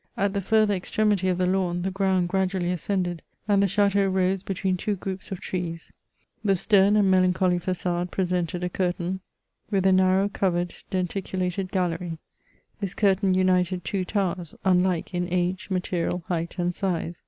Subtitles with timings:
[0.17, 4.41] At the further extremity of the lawn, the ground gradually ascended, and the chateau rose
[4.41, 5.91] between two groups of trees.
[6.43, 9.19] The stem and melancholy fa9ade presented a curtain
[9.69, 11.05] with a narrow covered CHATEAUBRIAND.
[11.07, 12.17] 63 denticulated gallery.
[12.79, 17.19] This cnrtaiQ united two towers, unlike in age, material, height and size.